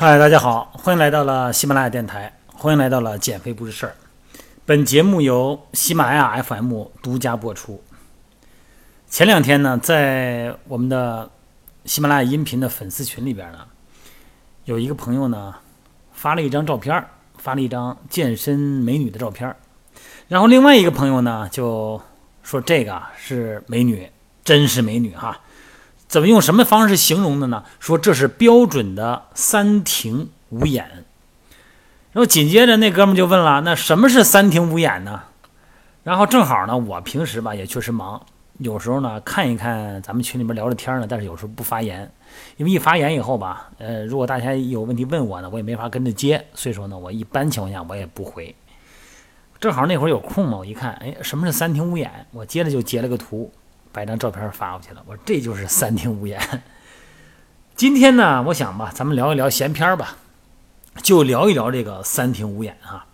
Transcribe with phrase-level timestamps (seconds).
[0.00, 3.96] 嗨，大家好，欢迎来到了喜马拉雅电台，欢迎来到了减肥不是事儿。
[4.64, 7.82] 本节目由喜马拉雅 FM 独家播出。
[9.08, 11.28] 前两天呢，在我们的
[11.84, 13.58] 喜马拉雅音频的粉丝群里边呢，
[14.66, 15.52] 有一个朋友呢
[16.12, 17.04] 发了一张照片，
[17.36, 19.52] 发了一张健身美女的照片，
[20.28, 22.00] 然后另外一个朋友呢就
[22.44, 24.08] 说这个是美女，
[24.44, 25.40] 真是美女哈。
[26.08, 27.64] 怎么用什么方式形容的呢？
[27.78, 31.04] 说这是标准的三庭五眼。
[32.12, 35.22] 然后紧接着那哥们就问了：“那什么是三庭五眼呢？”
[36.02, 38.20] 然后正好呢，我平时吧也确实忙，
[38.56, 42.10] 有时候呢看一看咱们群里面聊着天呢，但是有时候不发言，
[42.56, 48.54] 因为一发言以后吧，呃，如果大家有问题问我呢，我也没法跟着接，所以说呢，我一般情况下我也不回。
[49.60, 52.10] 正好那会儿有空嘛，我一看，哎，什么是三庭五眼？
[52.32, 53.52] 我接着就截了个图。
[53.98, 56.40] 把张照片发过去了，我说这就是三庭五眼。
[57.74, 60.18] 今天呢，我想吧，咱们聊一聊闲篇吧，
[61.02, 63.06] 就聊一聊这个三庭五眼哈。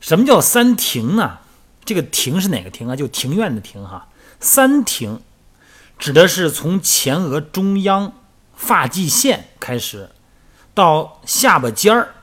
[0.00, 1.40] 什么叫三庭呢？
[1.84, 2.96] 这个庭是哪个庭啊？
[2.96, 4.08] 就庭院的庭哈。
[4.40, 5.20] 三庭
[5.98, 8.14] 指的是从前额中央
[8.54, 10.08] 发际线开始
[10.72, 12.14] 到下巴尖儿，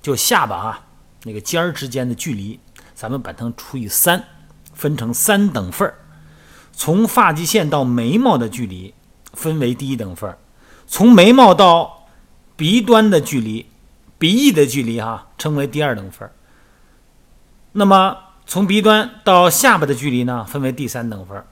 [0.00, 0.86] 就下巴啊
[1.22, 2.58] 那个尖儿之间的距离，
[2.96, 4.24] 咱们把它除以三，
[4.74, 5.94] 分成三等份儿。
[6.72, 8.92] 从发际线到眉毛的距离
[9.32, 10.36] 分为第一等份
[10.86, 12.06] 从眉毛到
[12.56, 13.66] 鼻端的距离、
[14.18, 16.30] 鼻翼的距离哈称为第二等份
[17.72, 21.44] 那么从鼻端到下巴的距离呢分为第三等份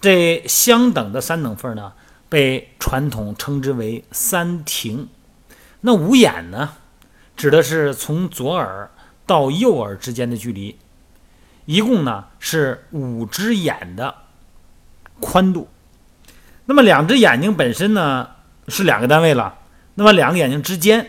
[0.00, 1.92] 这相等的三等份呢
[2.28, 5.08] 被传统称之为三庭。
[5.80, 6.74] 那五眼呢，
[7.36, 8.90] 指的是从左耳
[9.26, 10.76] 到右耳之间的距离，
[11.66, 14.14] 一共呢是五只眼的。
[15.20, 15.68] 宽度，
[16.66, 18.28] 那么两只眼睛本身呢
[18.68, 19.54] 是两个单位了，
[19.94, 21.06] 那么两个眼睛之间，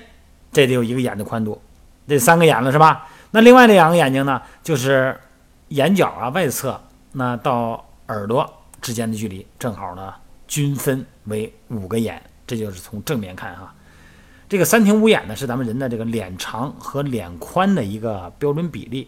[0.52, 1.62] 这得有一个眼的宽度，
[2.08, 3.08] 这三个眼了是吧？
[3.32, 5.20] 那另外那两个眼睛呢，就是
[5.68, 6.82] 眼角啊外侧
[7.12, 10.14] 那到耳朵之间的距离，正好呢
[10.48, 13.74] 均分为五个眼，这就是从正面看哈。
[14.48, 19.08] 这个三庭五眼呢是咱们人的这个脸长和脸宽的一个标准比例。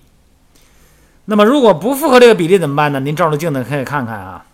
[1.26, 3.00] 那么如果不符合这个比例怎么办呢？
[3.00, 4.46] 您照着镜子可以看看啊。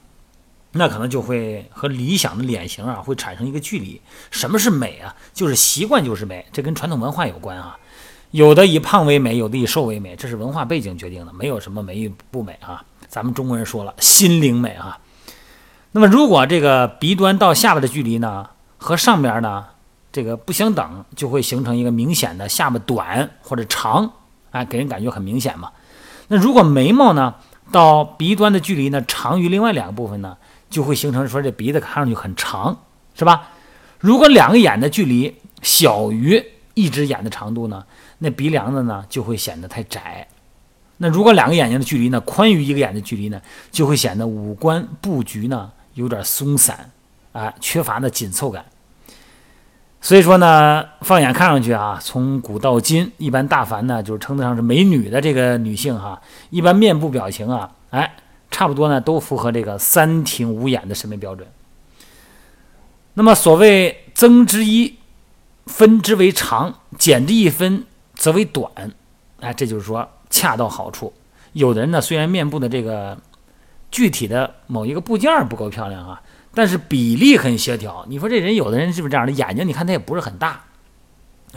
[0.78, 4.00] 那可能就会和理想的脸型啊会产生一个距离。
[4.32, 5.16] 什么是美啊？
[5.34, 7.78] 就是习惯就是美，这跟传统文化有关啊。
[8.32, 12.84] 有的以胖为美，有的以瘦为美，这是文化背景决定的，没有什么美与不美啊。
[13.08, 15.00] 咱们中国人说了，心灵美啊。
[15.94, 18.46] 那么如果这个鼻端到下巴的距离呢
[18.78, 19.66] 和上边呢
[20.12, 24.12] 这个不相等，就会形成一个明显的下巴短或者长，
[24.52, 25.72] 哎，给人感觉很明显嘛。
[26.28, 27.36] 那如果眉毛呢
[27.72, 30.36] 到鼻端的距离呢长于另外两个部分呢？
[30.70, 32.78] 就会形成说这鼻子看上去很长，
[33.16, 33.50] 是吧？
[34.00, 36.44] 如果两个眼的距离小于
[36.76, 37.84] 一只眼的长度呢，
[38.20, 40.28] 那鼻梁子呢就会显得太窄。
[40.98, 43.42] 那如果两个眼睛的距离呢宽于一个眼的距离呢，
[43.72, 46.92] 就会显得五官布局呢有点松散，
[47.32, 48.64] 啊，缺乏的紧凑感。
[50.00, 58.14] 所以说呢，放眼看上去啊，从古到今，一般大凡呢就是称得上是美女的这个女性哈，一般面部表情啊，哎。
[58.58, 61.48] 差不多呢，都符合这个三庭五眼的审美标准。
[63.14, 64.96] 那么所谓增之一
[65.68, 67.86] 分之为长，减之一分
[68.16, 68.72] 则为短，
[69.42, 71.14] 哎，这就是说恰到好处。
[71.54, 73.16] 有的人呢，虽然面部的这个
[73.92, 76.20] 具体的某一个部件不够漂亮啊，
[76.56, 78.08] 但是比例很协调。
[78.10, 79.32] 你说这人有的人是不是这样的？
[79.32, 80.64] 眼睛你看他也不是很大，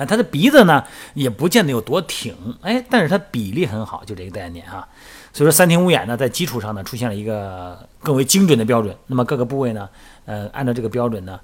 [0.01, 0.83] 啊，他的鼻子呢
[1.15, 4.89] 也不见得有多挺，哎，但是他比例很好，就这个概念啊。
[5.33, 8.97] 所以说三庭五眼呢，在基础上呢，出现了一个更为精准的标准。
[9.07, 9.89] 那么各个部位呢，
[10.25, 11.39] 呃，按照这个标准呢，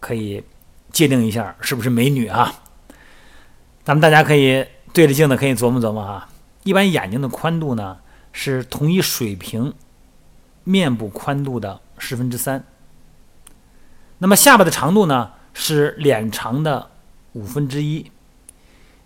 [0.00, 0.42] 可以
[0.90, 2.52] 界定一下是不是美女啊？
[3.84, 6.28] 咱们大家可以对着镜子可以琢磨琢磨哈。
[6.62, 7.96] 一般眼睛的宽度呢，
[8.32, 9.72] 是同一水平
[10.64, 12.62] 面部宽度的十分之三。
[14.18, 16.91] 那么下巴的长度呢，是脸长的
[17.32, 18.10] 五分之一。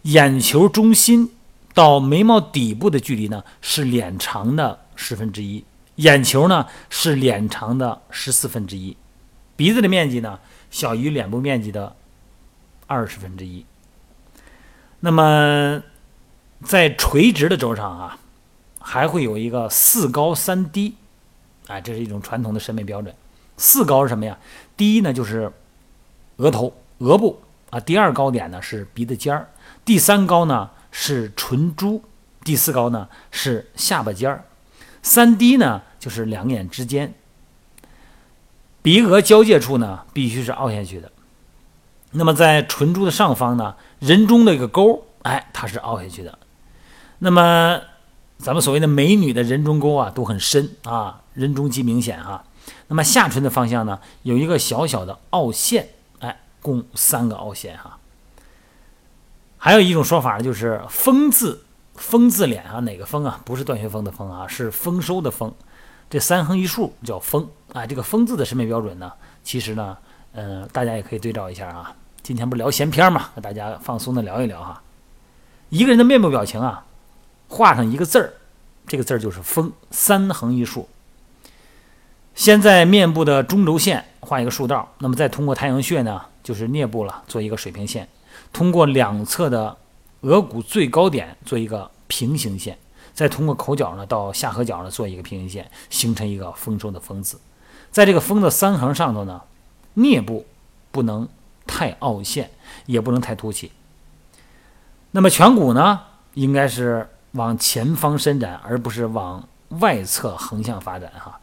[0.02, 1.32] 眼球中心。
[1.75, 5.62] 到眉毛底部的距离呢是脸长的十分之一，
[5.96, 8.96] 眼球呢是脸长的十四分之一，
[9.56, 10.40] 鼻子的面积呢
[10.70, 11.94] 小于脸部面积的
[12.87, 13.67] 二十分之一。
[15.00, 15.82] 那么
[16.64, 18.19] 在垂直的轴上啊，
[18.81, 20.94] 还会有一个四高三低，
[21.67, 23.14] 啊，这是一种传统的审美标准。
[23.58, 24.38] 四高是什么呀？
[24.78, 25.52] 第一呢就是
[26.37, 27.38] 额头、额部
[27.71, 29.49] 啊，第二高点呢是鼻子尖儿，
[29.85, 30.71] 第三高呢。
[30.99, 32.03] 是唇珠，
[32.43, 34.45] 第四高呢是下巴尖儿，
[35.03, 37.13] 三低呢就是两眼之间，
[38.81, 41.13] 鼻额交界处呢必须是凹下去的。
[42.13, 46.39] 那么在唇珠的上方呢，人中的一个沟，哎，它是凹下去的。
[47.19, 47.79] 那么
[48.39, 52.43] 咱们所谓的美女的人中沟啊，都很深啊，人中极明显啊。
[52.87, 55.91] 那么下唇的方向呢，有一个小小的凹陷，
[56.67, 57.99] 共三个凹陷哈。
[59.57, 61.65] 还有一种说法呢，就是“丰”字
[61.95, 63.41] ，“丰”字脸啊，哪个“丰”啊？
[63.45, 65.55] 不是段学峰的“丰”啊，是丰收的“丰”。
[66.11, 67.87] 这三横一竖叫“丰”啊。
[67.87, 69.13] 这个“丰”字的审美标准呢，
[69.45, 69.97] 其实呢，
[70.33, 71.95] 嗯，大家也可以对照一下啊。
[72.23, 74.83] 今天不是聊闲篇嘛，和大家放松的聊一聊哈。
[75.69, 76.85] 一个人的面部表情啊，
[77.49, 78.35] 画上一个字儿，
[78.89, 80.89] 这个字儿就是“丰”，三横一竖。
[82.37, 88.06] 先在面部的中轴线画一个竖道，那么再通过太阳穴呢，就是颞部了，做一个水平线。
[88.53, 89.75] 通过两侧的
[90.21, 92.77] 额骨最高点做一个平行线，
[93.15, 97.41] 再通过口角呢到下颌角呢做一个平行线，形成一个丰收的“丰”字。
[97.91, 99.41] 在这个“丰”的三横上头呢，
[99.97, 100.44] 颞部
[100.93, 101.27] 不能
[101.67, 102.50] 太凹陷，
[102.85, 103.73] 也不能太凸起。
[105.12, 106.00] 那么颧骨呢，
[106.35, 109.49] 应该是往前方伸展，而不是往
[109.81, 111.41] 外侧横向发展哈。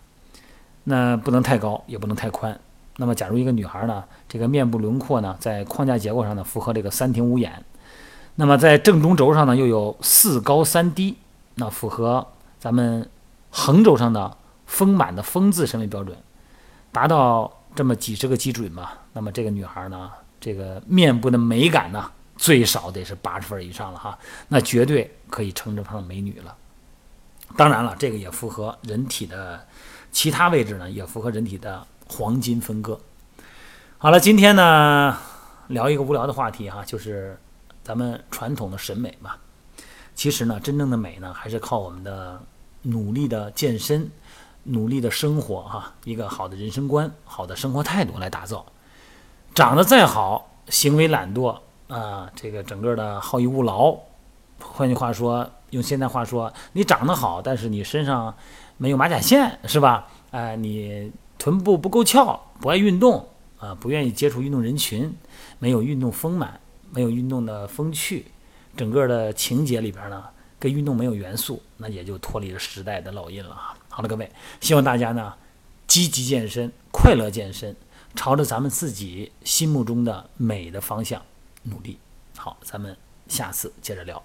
[0.83, 2.59] 那不能太高，也不能太宽。
[2.97, 7.63] 那么，假如一个女孩呢，这个面部轮廓呢，在框架结构上呢，符合这个三庭五眼，
[8.35, 11.17] 那么在正中轴上呢，又有四高三低，
[11.55, 12.27] 那符合
[12.59, 13.09] 咱们
[13.49, 14.37] 横轴上的
[14.67, 16.15] 丰满的“丰”字审美标准，
[16.91, 18.99] 达到这么几十个基准吧。
[19.13, 26.55] 那么这个女孩呢，这个面部的美感呢，最少得是八十分以上了哈，那绝对可以称之上美女了。
[27.57, 29.63] 当然了，这个也符合人体的
[30.13, 31.85] 其他位置呢，也符合人体的。
[32.05, 32.99] 黄金分割。
[33.97, 35.17] 好了，今天呢
[35.69, 37.39] 聊一个无聊的话题哈，就是
[37.81, 39.31] 咱们传统的审美嘛。
[40.13, 42.39] 其实呢，真正的美呢，还是靠我们的
[42.83, 44.11] 努力的健身、
[44.63, 48.63] 努力的生活哈，一个好的人生观、好的生活态度来打造。
[49.55, 51.57] 长得再好，行为懒惰
[51.87, 53.97] 啊，这个整个的好逸恶劳。
[54.73, 58.35] 换句话说，用现代话说，你长得好，但是你身上
[58.77, 60.07] 没有马甲线，是吧？
[60.31, 61.11] 哎，你。
[61.35, 63.27] 臀部不够翘，不爱运动
[63.59, 65.13] 啊，不愿意接触运动人群，
[65.59, 66.57] 没有运动丰满，
[66.89, 68.27] 没有运动的风趣，
[68.77, 70.23] 整个的情节里边呢，
[70.57, 73.75] 跟运动没有元素，那也就脱离了时代的烙印了哈。
[73.89, 74.31] 好了，各位，
[74.61, 75.33] 希望大家呢
[75.85, 77.75] 积极健身，快乐健身，
[78.15, 81.21] 朝着咱们自己心目中的美的方向
[81.63, 81.99] 努力。
[82.37, 82.95] 好，咱们
[83.27, 84.23] 下次接着聊。